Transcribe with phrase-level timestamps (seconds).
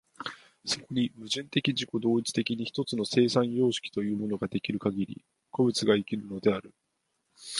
[0.65, 6.73] そこに矛盾的自己同一的に一つの生産様式というものが出来るかぎり、個物が生きるのである。